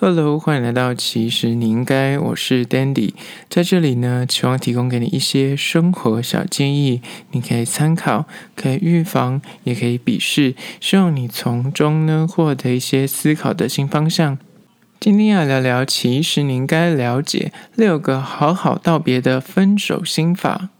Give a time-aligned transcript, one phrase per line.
[0.00, 3.14] Hello，欢迎来到其实你应该，我是 Dandy，
[3.48, 7.00] 在这里呢，希望提供给你一些生活小建议，
[7.30, 8.26] 你可以参考，
[8.56, 14.36] 可以预防，也可以鄙视，希望你从中呢获得一些思考的新方向。
[14.98, 20.70] 今天要聊聊，其实你应该了解六个好好道别的分手心法。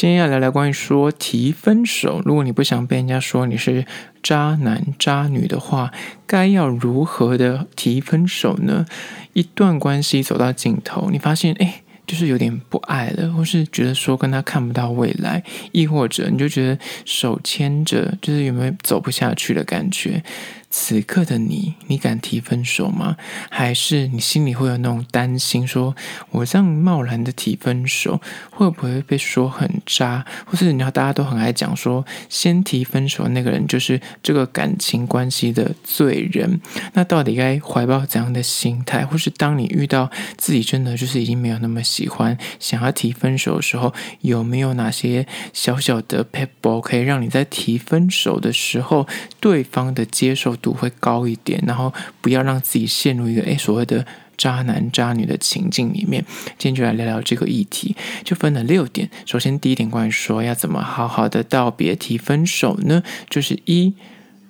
[0.00, 3.84] 今天要聊聊关于说提分手，如果你不想被人家说你是
[4.22, 5.92] 渣男渣女的话，
[6.26, 8.86] 该要如何的提分手呢？
[9.34, 20.24] 一段关系走到尽头，你发现哎，就是有点不爱了，或是觉得说跟他看不到未来，亦或者你就觉得手牵着，就是有没有走不下去的感觉？
[20.70, 23.16] 此刻的你，你敢提分手吗？
[23.50, 25.94] 还是你心里会有那种担心说，
[26.30, 28.20] 我这样贸然的提分手，
[28.50, 30.24] 会不会被说很渣？
[30.46, 36.60] 或是你知道大家都很爱讲说，先提分手那个人就是这个感情关系的罪人。
[36.94, 39.04] 那到底该怀抱怎样的心态？
[39.04, 49.08] 或是当你遇到自己真的就是已经没有那么喜欢，想要提分手的时候，有没有哪些小小的撇步可以让你在提分手的时候，
[49.40, 56.24] 对方的接受度会高一点，然后不要让自己陷入一个诶所谓的渣男渣女的情境里面。
[56.58, 59.10] 今天就来聊聊这个议题，就分了六点。
[59.26, 63.02] 首先，第一点关于说要怎么好好的道别提分手呢？
[63.28, 63.94] 就是一，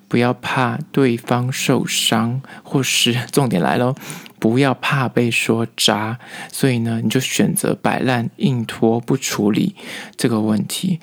[0.08, 3.94] 不要怕对方受伤，或是重点来喽，
[4.38, 6.18] 不要怕被说渣。
[6.52, 9.74] 所以呢，你就选择摆烂、硬拖不处理
[10.16, 11.00] 这个问题。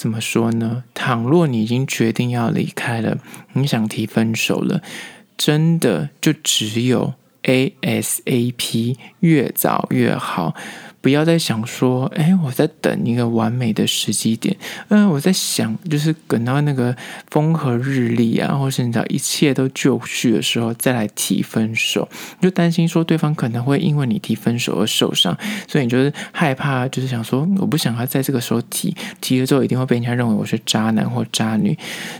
[0.00, 0.84] 怎么说呢？
[0.94, 3.18] 倘若你已经决定要离开了，
[3.52, 4.80] 你想提分手了，
[5.36, 7.12] 真的就只有
[7.42, 10.54] ASAP，越早越好。
[11.00, 14.54] 不要再想说，哎，我在等一个完美的时机点。
[14.88, 16.94] 嗯，我在想，就是等到那个
[17.30, 22.06] 风和日丽啊，或是你知道一切都就绪的时候，再来提分手。
[22.38, 31.76] 你就担心说对方可能会因为你提分手而受伤，所以你就是害怕，就是想说，我不想要在这个时候提，提了之后一定会被人家认为我是渣男或渣女。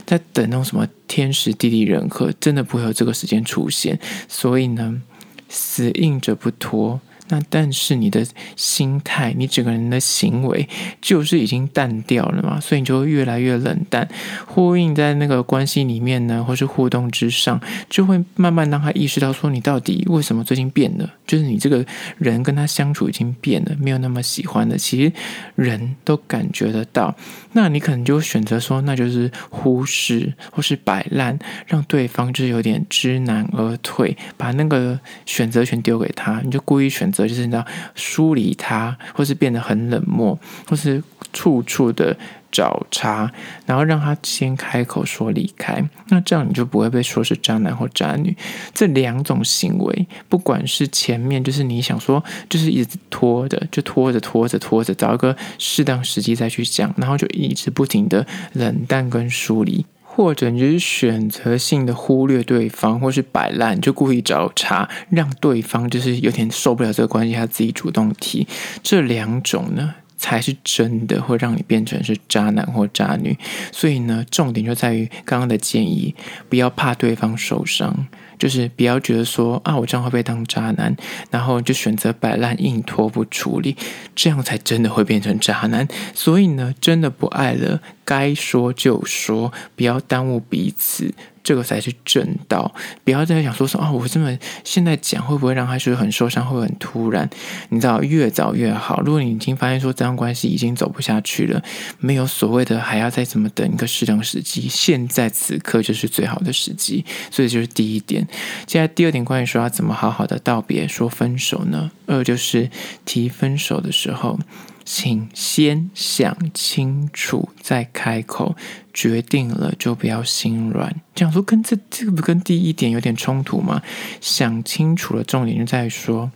[0.07, 3.99] 在等那种什么天时地利人和，真的不会有这个时间出现。
[4.27, 5.01] 所以呢，
[5.49, 6.99] 死硬着不脱。
[7.29, 10.67] 那但是你的心态，你整个人的行为
[11.01, 14.07] 就是已经淡掉了嘛，所以你就会越来越冷淡。
[14.45, 17.59] 呼应在那个关系里面呢，或是互动之上，
[17.89, 21.09] 就会慢慢让他意识到说，你到底为什么最近变了？
[21.25, 21.85] 就是你这个
[22.17, 24.77] 人跟他相处已经变了，没有那么喜欢了。
[24.77, 25.13] 其实
[25.55, 27.15] 人都感觉得到。
[27.53, 37.20] 那你可能就选择说，那就是忽视或是摆烂，让对方就是有点知难而退，把那个选择权丢给他，你就故意选择。
[37.27, 37.65] 就是你知道
[37.95, 40.37] 疏离他，或是变得很冷漠，
[40.67, 41.01] 或是
[41.33, 42.15] 处处的
[42.51, 43.31] 找茬，
[43.65, 48.35] 然后让他先开口说离开，那这样你就不会被说是渣男或渣女。
[48.73, 59.85] 这两种行为，不管是前面就是你想说，就是一直拖的，就拖着拖着拖着，找一个适当时机再去讲，然后就一直不停的冷淡跟疏离。
[60.13, 68.45] 或者你就是选择性的忽略对方，或是摆烂，就故意找茬，让对方就是有点受不了这个关系，他自己主动提。
[68.83, 73.37] 这两种呢，才是真的会让你变成是渣男或渣女。
[73.71, 76.13] 所以呢，重点就在于刚刚的建议，
[76.49, 78.07] 不要怕对方受伤。
[78.41, 80.97] 就是不要觉得说啊，我这样会被当渣男，
[81.29, 83.77] 然后就选择摆烂硬拖不处理，
[84.15, 85.87] 这样才真的会变成渣男。
[86.15, 91.13] 所以呢，真的不爱了，该说就说，不要耽误彼此。
[91.43, 97.29] 这个才是正道，不要再想说说啊、哦，我这么现在讲会不会让他觉得很受伤，会不会很突然？
[97.69, 99.01] 你知道，越早越好。
[99.05, 101.61] 如果你已经发现说这段关系已经走不下去了，
[101.99, 107.05] 没有所谓的还要再怎么等一个适当时机，现在此刻就是最好的时机。
[107.29, 108.27] 所以就是第一点。
[108.65, 111.91] 接下来第二点，关于说要怎么好好的道别，说分手呢？
[112.05, 112.69] 二就是
[113.05, 114.39] 提分手的时候。
[114.83, 118.55] 请先想清楚再开口，
[118.93, 120.95] 决定了就不要心软。
[121.15, 123.81] 这样说跟这这个不跟第一点有点冲突吗？
[124.19, 126.31] 想清楚了，重点就在于说，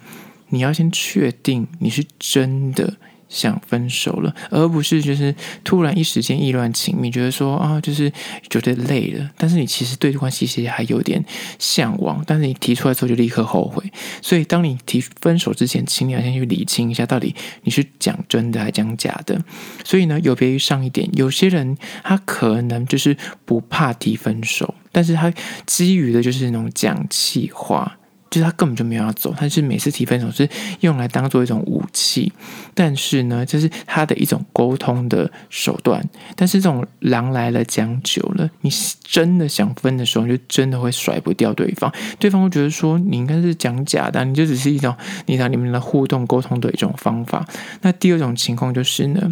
[0.49, 2.95] 你要先确定你是真的。
[3.27, 5.33] 想分手了，而不是就是
[5.63, 8.11] 突然一时间意乱情迷，觉得说啊，就是
[8.49, 9.29] 觉得累了。
[9.37, 11.23] 但是你其实对这关系其实还有点
[11.59, 13.83] 向往，但是你提出来之后就立刻后悔。
[14.21, 19.41] 所以当你提分手之前，请你要先去理清一下，到底你是讲真的还讲假的。
[19.83, 25.33] 所以呢，有别于上一点，有些人他可能就是不怕提分手，但是他
[25.65, 27.97] 基于的就是那种讲气话。
[28.29, 30.49] 就是他根本就没有要走，他是每次提分手是
[30.81, 32.31] 用来当做一种武器，
[32.73, 36.03] 但是呢，这是他的一种沟通的手段。
[36.35, 38.69] 但是这种狼来了讲久了，你
[39.03, 44.93] 真的想分的时候，你就真的会甩不掉对方，对方会觉得说你应该是讲假的，你就只是一种
[45.27, 47.47] 你让你们的互动沟通的一种方法。
[47.81, 49.31] 那第二种情况就是呢。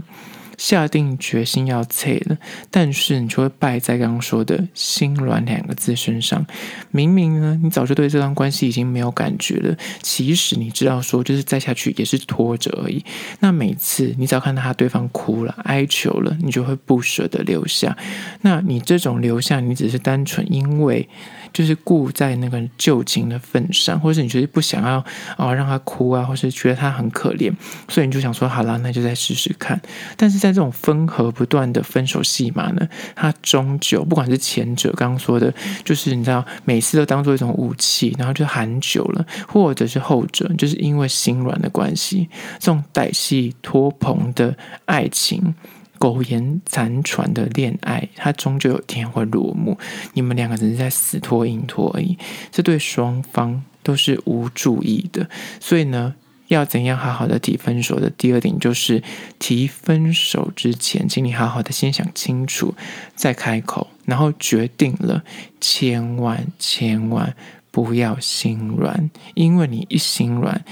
[0.57, 2.37] 下定决心要切了，
[2.69, 6.45] 但是你就会败在刚刚说的心软两个字身上。
[6.91, 13.03] 明明呢，你早就对这段关系已经没有感觉了，其实你知道说，就是再下去也是拖着而已。
[13.39, 17.97] 那每次你只要看到他对方哭了、哀求了，你就会不舍得留下。
[18.41, 21.07] 那你这种留下，你只是单纯因为。
[21.53, 24.97] 就是顾在那个旧情的份上，或者是你觉得不想要
[25.37, 27.53] 啊、让他哭啊，或是觉得他很可怜，
[27.87, 29.79] 所以你就想说好了，那就再试试看。
[30.17, 35.53] 但是在这种分合不断的分手戏码呢，他终究不管是前者刚刚说的，
[35.85, 42.27] 就是你知道每次都当做一种武器，然后就喊久了，或者是后者，就是因为心软的关系，
[42.59, 45.53] 这种歹戏拖棚的爱情。
[45.99, 49.77] 苟延残喘的恋爱，它终究有天会落幕。
[50.13, 52.17] 你们两个只是在死拖硬拖而已，
[52.51, 55.29] 这对双方都是无助益的。
[55.59, 56.15] 所以呢，
[56.47, 59.01] 要怎样好好的提分手的第二点，就是
[59.39, 62.75] 提分手之前，请你好好的先想清楚，
[63.15, 65.23] 再开口，然后决定了，
[65.61, 67.33] 千万千万
[67.71, 70.63] 不要心软，因为你一心软。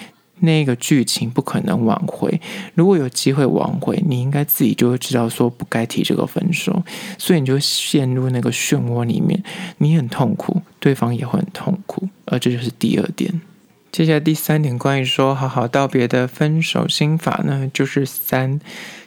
[0.42, 2.40] 那个剧情不可能挽回。
[2.76, 6.84] 如果有机会挽回，你应该自己就会知道说不该提这个分手，
[7.18, 9.42] 所以你就陷入那个漩涡里面，
[9.78, 12.08] 你很痛苦，对方也会很痛苦。
[12.26, 13.42] 而这就是第二点。
[13.92, 18.60] 接下来第三点，关于说好好道别的分手心法呢，就是三，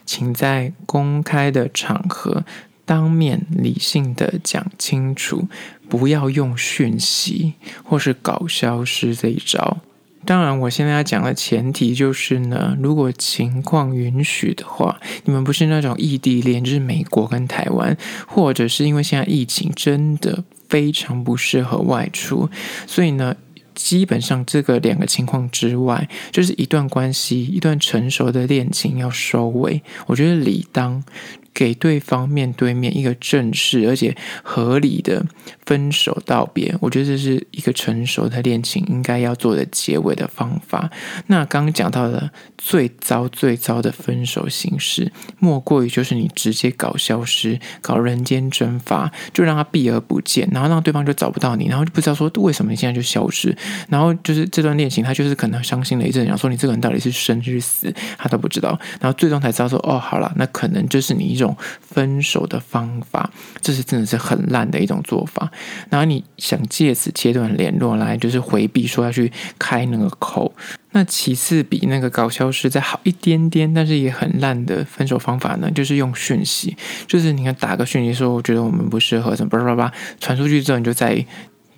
[0.05, 2.45] 请在公开的场合
[2.85, 5.47] 当面理性的讲清楚，
[5.89, 9.79] 不要用讯息或是搞消失这一招。
[10.25, 17.95] 当然，我现在要讲的前提就是呢，如果情况允许的话，你们不是那种异地恋，就是美国跟台湾，
[18.27, 22.49] 或者是因为现在疫情真的非常不适合外出，
[22.87, 23.35] 所以呢，
[23.73, 31.03] 基本上这个两个情况之外，就是一段关系，一段成熟的恋情要收尾，我觉得理当。
[31.55, 35.25] 给对方面对面一个正式而且合理的
[35.65, 40.91] 分手道别，我觉得这是一个成熟的恋情应该要做的结尾的方法。
[41.27, 53.55] 那刚刚讲到的最糟最糟的分手形式，莫过于就是你直接搞消失、搞人间蒸发，就让他避而不见，然后让对方就找不到你，然后就不知道说为什么你现在就消失，
[53.89, 61.44] 然后就是这段恋情他就是可能伤心了一阵，想说你这个人到底是生是死，他都不知道，然后最终才知道说哦，好了，那可能就是你一种
[61.81, 65.51] 分手的方法，这是真的是很烂的一种做法。
[65.89, 70.53] 然后你想借此切断联络来，就是回避说要去开那个口。
[70.91, 76.73] 那其次比那个搞消失再好一点点，但是也很烂的分手方法呢，就是用讯息，
[77.05, 81.25] 就是你看打个讯息说，我觉得我们不适合，什么巴拉巴拉，传出去之后你就再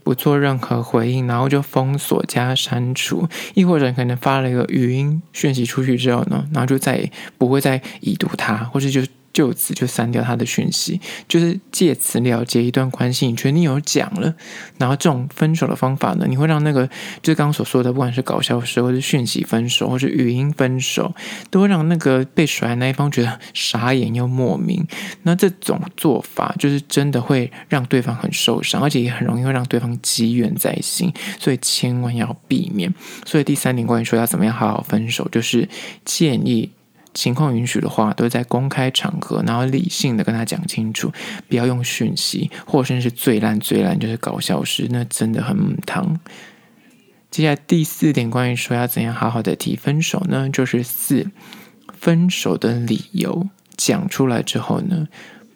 [0.04, 9.02] 不做任何回应，然后就封锁加删除，亦或者可能发了一个语音讯息出去之后呢，然后就再也不会再已读它，或者就。
[9.38, 13.28] 就此就删掉他的讯息，就是借此了结一段关系。
[13.28, 14.34] 你觉得你有讲了，
[14.80, 16.88] 然后这种分手的方法呢，你会让那个
[17.22, 21.14] 就是刚刚所说的，不管是搞笑时，或是讯息分手，或是语音分手，
[21.52, 24.84] 都会让那个被甩的那一方觉得傻眼又莫名。
[25.22, 32.92] 那这种做法就是真的会让对方很受伤，而且也很容易会让对方积怨在心，所以千万要避免。
[33.24, 35.70] 所以第三点，关于说要怎么样好好分手，就是
[36.04, 36.72] 建议。
[37.18, 41.12] 情况允许的话，都在公开场合，然后理性的跟他讲清楚，
[41.50, 46.20] 不要用讯息，或甚至是最烂最烂就是搞消失，那真的很母汤。
[47.32, 50.48] 接下来第四点，关于说要怎样好好的提分手呢？
[50.48, 51.32] 就是四，
[51.92, 55.08] 分手的理由讲出来之后呢，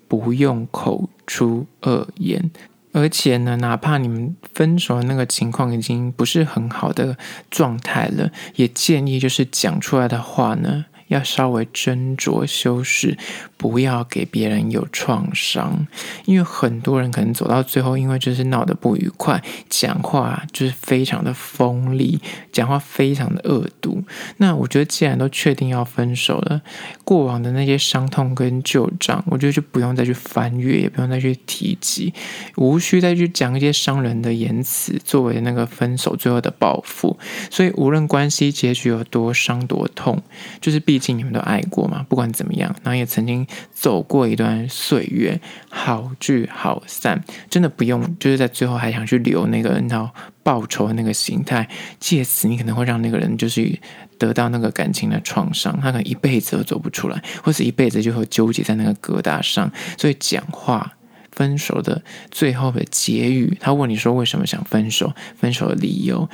[0.08, 2.50] 不用口出恶言，
[2.92, 7.16] 而且呢，哪怕你们分手的那个情况已经不是很好的
[7.52, 10.86] 状态了，也建议就是讲出来的话呢。
[11.12, 13.18] 要稍微斟酌修饰，
[13.58, 15.86] 不要给别人有创伤，
[16.24, 22.22] 因为很多人可能走到最后，因为就是闹得不愉快，讲话就是非常的锋利，
[22.54, 24.02] 讲话非常的恶毒。
[24.38, 26.62] 那我觉得，既然都确定要分手了，
[27.04, 32.14] 过往的那些伤痛跟旧账，我觉得就不用再去翻阅，也不用再去提及，
[32.56, 37.20] 无需再去讲一些伤人的言辞，作为那个分手最后的报复。
[37.50, 40.24] 所以，无论关系结局有多伤多痛，
[40.62, 41.01] 就是必。
[41.02, 50.10] 竟你们都爱过嘛，不管怎么样，然后也曾经走过一段岁月，好聚好散，真的不用就是在最后还想去留那个你知道
[50.44, 51.68] 报仇的那个心态，
[52.00, 53.78] 借此你可能会让那个人就是
[54.18, 60.94] 得到那个感情的创伤，他可能一辈子都走不出来，或是一辈子就会纠结在那个疙瘩上，所以讲话。
[61.34, 65.14] 分手的最后的结语，他问你说为什么想分手？
[65.38, 66.30] 分手的理由，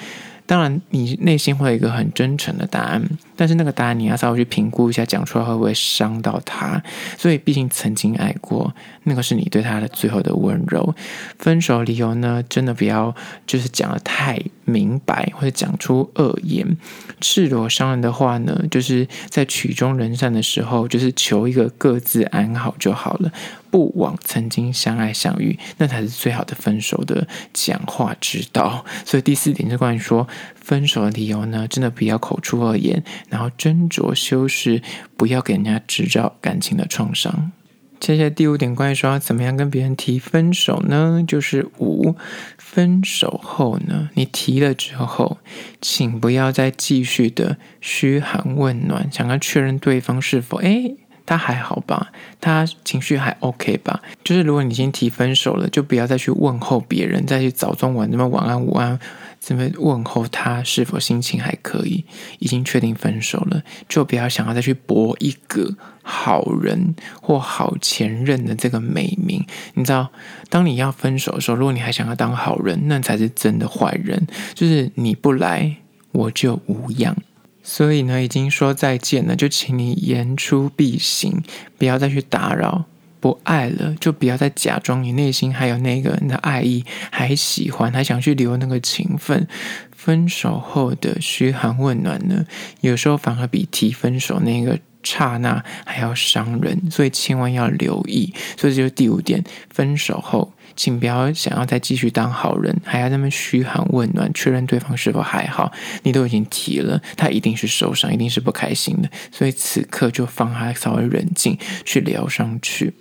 [0.47, 3.07] 当然你内心会有一个很真诚的答案，
[3.37, 6.83] 但是那个答案你要稍微去评估一下，讲出来会不会伤到他？
[7.17, 10.93] 所以毕竟曾经爱过，那个是你对他的最后的温柔。
[11.39, 13.15] 分手理由呢，真的不要
[13.45, 16.75] 就是讲得太明白，或者讲出恶言、
[17.21, 23.31] 赤裸伤人的话呢，就是在曲终人散的时候，就是求一个各自安好就好了。
[23.69, 28.83] 不枉曾经相爱相遇，那才是最好的分手的讲话之道。
[29.05, 30.25] 所以第四点是关于说
[30.55, 34.81] 分手的理由呢，真的不要口出恶言，然后斟酌修饰，
[35.15, 37.51] 不要给人家制造感情的创伤。
[37.99, 41.23] 接下来第五点关于说怎么样跟别人提分手呢？
[41.27, 42.15] 就是五，
[42.57, 45.39] 分手后呢，你提了之后，
[45.81, 52.11] 请不要再继续的嘘寒问暖，想要确认对方是否诶他还好吧？
[52.39, 54.01] 他情绪还 OK 吧？
[54.23, 58.99] 就是如果你已经提分手了，就不要再去问候别人，再去早中晚那么晚安午安，
[59.47, 62.03] 这么问候他是否心情还可以。
[62.39, 65.73] 已经确定分手了，就不要想要再去博一个
[66.03, 69.45] 好人或好前任的这个美名。
[69.75, 70.11] 你知道，
[70.49, 74.27] 当你要分手的时候，如果你还想要当好人，那才是真的坏人。
[74.53, 75.77] 就是你不来，
[76.11, 77.15] 我就无恙。
[77.63, 81.41] 所以呢，已经说再见了，就请你言出必行，
[81.77, 82.83] 不要再去打扰。
[83.19, 89.47] 不爱了，就不要再假装你内心还有那个人的爱意，还喜欢，还想去留那个情分。
[89.91, 92.45] 分手后的嘘寒问暖呢，
[92.81, 98.33] 有时候反而比提分手那个刹那还要伤人，所以千万要留意。
[98.57, 100.53] 所以这就是第五点，分手后。
[100.75, 105.71] 请不要想要再继续当好人，还要那么嘘寒问暖，确认对方是否还好。
[106.03, 109.09] 你都已经提了，他一定是受伤，一定是不开心的。
[109.31, 112.93] 所以此刻就放他稍微冷静，去疗伤去。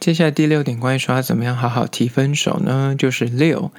[0.00, 2.94] 接下来第六点，关于说要怎么样好好提分手呢？
[2.96, 3.72] 就是六，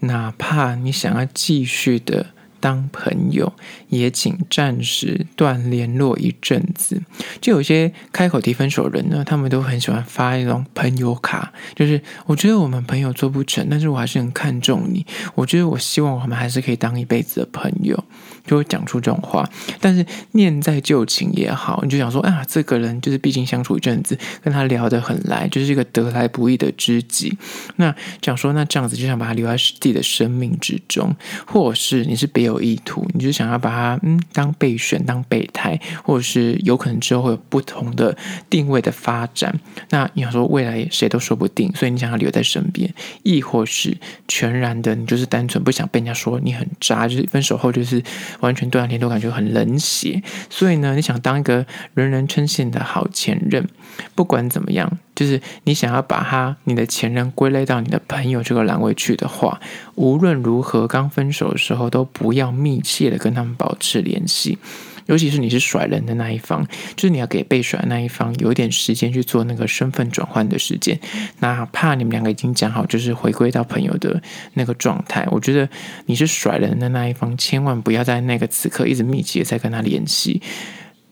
[0.00, 2.26] 哪怕你想要继续的。
[2.58, 3.52] 当朋友
[3.88, 7.00] 也请暂时断联络一阵子。
[7.40, 15.06] 就有些开口提分手的人呢，他们都很喜欢发一种朋友卡，就是我觉得我们朋友做不成，但是我还是很看重你。
[15.34, 18.02] 我觉得我希望我们还是可以当一辈子的朋友，
[18.46, 19.48] 就会讲出这种话。
[19.80, 27.36] 但是念在旧情也好，你就想说啊，这个人就是毕竟相处一阵子，跟他聊得很来，就是一个得来不易的知己。
[27.76, 31.14] 那讲说那这样子就想把他留在自己的生命之中，
[31.46, 38.16] 或是你是别有意图，你就想要把他嗯当备选、当备胎，或者是有可能之后会有不同的
[38.48, 39.58] 定位的发展。
[39.90, 43.96] 那你想说未来谁都说不定，所以你想要留在身边，亦或是
[44.28, 48.02] 全然的你就是单纯不想被人家说你很渣，就是分手后就是
[48.40, 50.22] 完全断联络，感觉很冷血。
[50.48, 53.66] 所以呢，你想当一个人人称羡的好前任，
[54.14, 54.98] 不管怎么样。
[55.14, 59.58] 就是你想要把他你的前任归类到你的朋友这个栏位去的话，
[59.94, 64.58] 无论如何，刚分手的时候都不要密切的跟他们保持联系，
[65.06, 70.98] 尤其是你是甩人的那一方，就是你要给被甩的那一方有一点时间去做那个身份转换的时间，
[71.40, 74.20] 哪怕你们两个已经讲好就是回归到朋友的
[74.54, 75.68] 那个状态，我觉得
[76.06, 80.42] 你是甩人的那一方，千万不要在那个此刻一直密切的在跟他联系。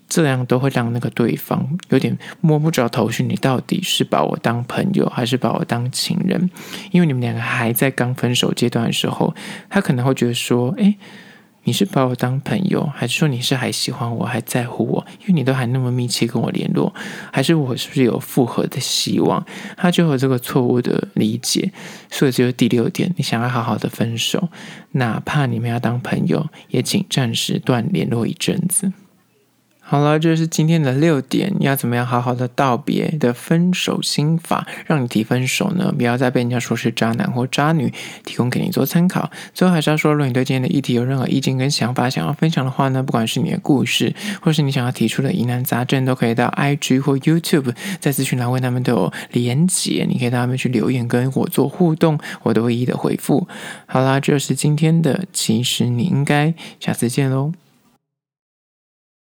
[0.07, 6.51] 这样都会让那个对方有点摸不着头绪，你到底是把我当朋友还是把我当情人？
[6.93, 9.35] 因为你们两个还在刚分手阶段的时候，
[9.69, 10.95] 他可能会觉得说：“诶，
[11.65, 15.05] 你是把我当朋友，还是说你是还喜欢我，还在乎我？
[15.21, 16.95] 因为你都还那么密切跟我联络，
[17.33, 19.45] 还是我是不是有复合的希望？”
[19.77, 21.73] 他就有这个错误的理解，
[22.11, 24.49] 所以这就是第六点：你想要好好的分手，
[24.93, 28.93] 哪怕你们要当朋友，也请暂时断联络一阵子。
[29.87, 35.93] 好了，这是今天的六点，你要怎么样好好的道别的分手心法，让你提分手呢？
[35.95, 37.93] 不要再被人家说是渣男或渣女，
[38.25, 39.31] 提供给你做参考。
[39.53, 53.47] 最后还是要说，如果你对今天的议题有任何意见跟想法，想要分享的话呢，不管是你的故事，或是你想要提出的疑难杂症，都可以到 IG 或 YouTube，在资讯栏位他们都有连结，你可以到他们去留言跟我做互动，我都会一一的回复。
[53.85, 57.53] 好啦，这是今天的，其实你应该下次见喽。